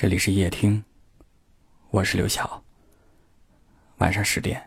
[0.00, 0.82] 这里是夜听，
[1.90, 2.64] 我是刘晓。
[3.98, 4.58] 晚上十点，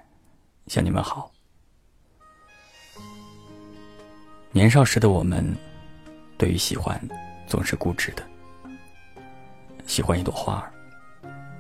[0.68, 1.32] 向你们好。
[4.52, 5.44] 年少时的我们，
[6.38, 7.02] 对于喜欢
[7.48, 8.24] 总是固执的，
[9.88, 10.72] 喜欢一朵花，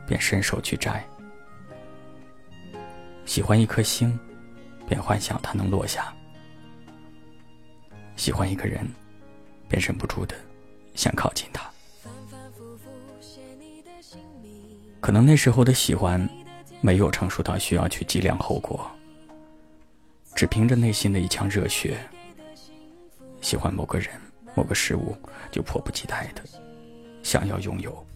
[0.06, 1.02] 便伸手去摘；
[3.26, 4.16] 喜欢一颗星，
[4.88, 6.14] 便幻想它能落下；
[8.18, 8.88] 喜欢一个人，
[9.68, 10.36] 便忍不住的
[10.94, 11.73] 想靠近他。
[15.04, 16.30] 可能那时候的喜欢，
[16.80, 18.90] 没有成熟到需要去计量后果，
[20.34, 21.98] 只凭着内心的一腔热血，
[23.42, 24.10] 喜欢某个人、
[24.56, 25.14] 某个事物，
[25.52, 26.42] 就迫不及待的
[27.22, 28.08] 想要拥有。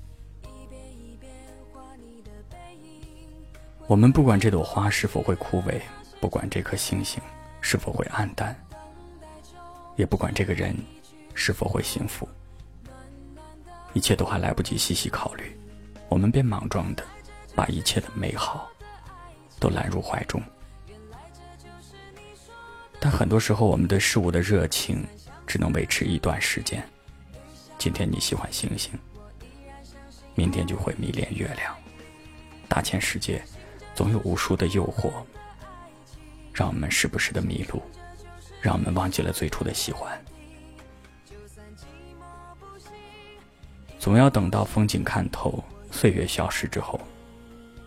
[3.85, 5.81] 我们不管这朵花是否会枯萎，
[6.21, 7.21] 不管这颗星星
[7.59, 8.57] 是否会暗淡，
[9.97, 10.73] 也不管这个人
[11.33, 12.25] 是否会幸福，
[13.91, 15.53] 一切都还来不及细细考虑。
[16.09, 17.03] 我们便莽撞的
[17.55, 18.69] 把一切的美好
[19.59, 20.41] 都揽入怀中，
[22.99, 25.05] 但很多时候，我们对事物的热情
[25.45, 26.87] 只能维持一段时间。
[27.77, 28.93] 今天你喜欢星星，
[30.33, 31.75] 明天就会迷恋月亮。
[32.67, 33.43] 大千世界，
[33.93, 35.11] 总有无数的诱惑，
[36.53, 37.81] 让我们时不时的迷路，
[38.61, 40.19] 让我们忘记了最初的喜欢。
[43.99, 45.63] 总要等到风景看透。
[45.91, 46.99] 岁月消失之后，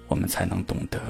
[0.08, 1.00] 我们才能懂得，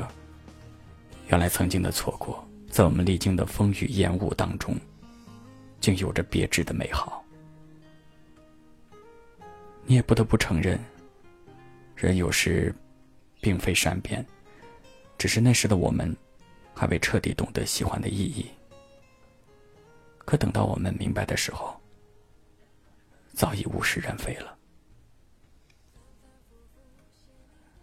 [1.29, 4.77] 原来曾经的错过，在我们历经的风雨烟雾当中，
[5.81, 7.25] 竟有着别致的美好。
[9.87, 10.79] 你也不得不承认，
[11.97, 12.75] 人有时
[13.41, 14.25] 并非善变，
[15.17, 16.15] 只是那时的我们
[16.75, 18.47] 还未彻底懂得喜欢的意义。
[20.19, 21.81] 可等到我们明白的时候，
[23.33, 24.57] 早已物是人非了。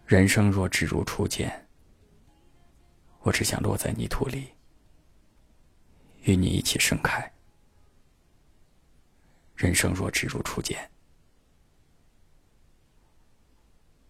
[0.08, 1.68] 人生若只如初见，
[3.20, 4.54] 我只想落在泥土里，
[6.22, 7.30] 与你一起盛开。
[9.54, 10.90] 人生若只如初见，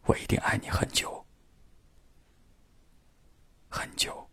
[0.03, 1.27] 我一定爱你很久，
[3.69, 4.31] 很久。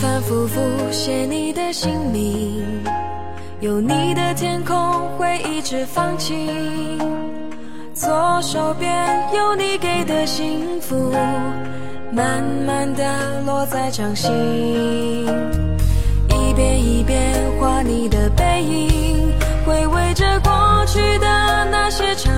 [0.00, 0.60] 反反复复
[0.92, 2.64] 写你的姓名，
[3.60, 4.76] 有你的天空
[5.16, 6.98] 会一直放晴，
[7.94, 8.90] 左手边
[9.34, 11.12] 有你给的幸福，
[12.12, 14.30] 慢慢的落在掌心，
[16.28, 19.32] 一遍一遍画你的背影，
[19.66, 21.26] 回味着过去的
[21.70, 22.37] 那些场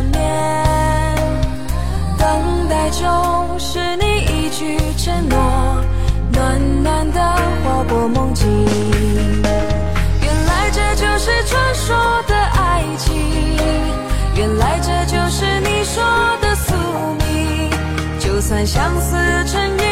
[18.67, 19.17] 相思
[19.47, 19.85] 成瘾，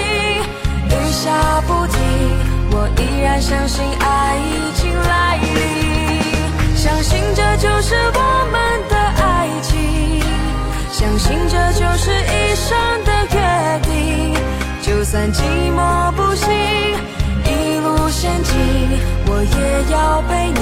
[0.89, 1.99] 雨下不停，
[2.71, 8.57] 我依然相信爱已经来临，相信这就是我们
[8.89, 10.23] 的爱情，
[10.93, 13.39] 相信这就是一生的约
[13.83, 13.89] 定。
[14.83, 15.41] 就算寂
[15.75, 16.49] 寞不行，
[17.45, 18.55] 一路险境，
[19.27, 19.57] 我也
[19.93, 20.61] 要陪你，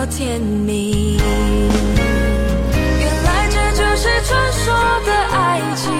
[0.00, 1.18] 到天明。
[3.00, 4.72] 原来这就是传说
[5.04, 5.92] 的爱情，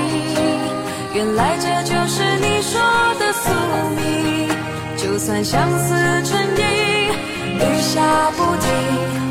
[1.13, 2.81] 原来这就是你说
[3.19, 3.51] 的宿
[3.95, 4.49] 命。
[4.97, 5.93] 就算相思
[6.25, 7.13] 成瘾，
[7.59, 8.01] 雨下
[8.39, 8.73] 不停，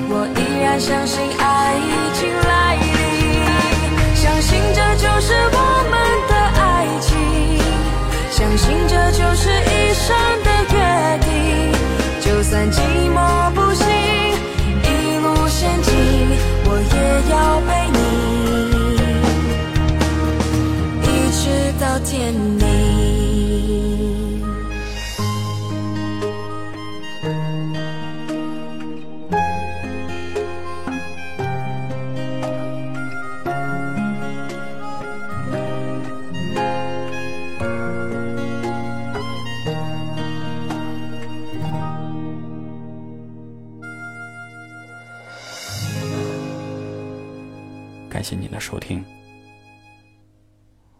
[0.07, 2.93] 我依然相信爱已经来临。
[4.13, 5.57] 相信这就是我
[5.89, 5.97] 们
[6.29, 7.09] 的爱情，
[8.29, 10.77] 相信这就是一生的约
[11.25, 11.73] 定。
[12.21, 12.77] 就算寂
[13.15, 13.38] 寞。
[17.29, 17.97] 要陪你，
[21.03, 21.43] 一直
[21.79, 22.68] 到天明。
[48.09, 49.05] 感谢您的收听，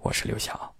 [0.02, 0.79] 我是刘晓。